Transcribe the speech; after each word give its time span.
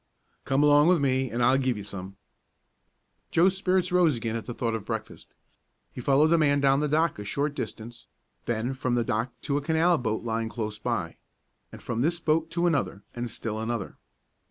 "Come 0.45 0.63
along 0.63 0.87
with 0.87 0.99
me, 0.99 1.29
an' 1.29 1.43
I'll 1.43 1.59
give 1.59 1.77
you 1.77 1.83
some." 1.83 2.17
Joe's 3.29 3.55
spirits 3.55 3.91
rose 3.91 4.15
again 4.15 4.35
at 4.35 4.45
the 4.45 4.53
thought 4.55 4.73
of 4.73 4.83
breakfast. 4.83 5.35
He 5.93 6.01
followed 6.01 6.29
the 6.29 6.39
man 6.39 6.59
down 6.59 6.79
the 6.79 6.87
dock 6.87 7.19
a 7.19 7.23
short 7.23 7.53
distance, 7.53 8.07
then 8.45 8.73
from 8.73 8.95
the 8.95 9.03
dock 9.03 9.31
to 9.41 9.57
a 9.57 9.61
canal 9.61 9.99
boat 9.99 10.23
lying 10.23 10.49
close 10.49 10.79
by, 10.79 11.17
and 11.71 11.83
from 11.83 12.01
this 12.01 12.19
boat 12.19 12.49
to 12.49 12.65
another, 12.65 13.03
and 13.13 13.29
still 13.29 13.59
another. 13.59 13.99